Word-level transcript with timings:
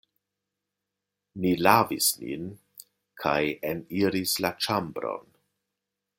Ni 1.43 1.51
lavis 1.67 2.07
nin 2.23 2.49
kaj 3.25 3.39
eniris 3.73 4.35
la 4.47 4.53
ĉambron. 4.67 5.31